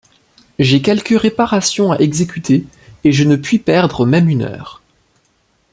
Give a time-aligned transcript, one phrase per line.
[0.57, 2.65] J’ai quelques réparations à exécuter,
[3.03, 4.81] et je ne puis perdre même une heure.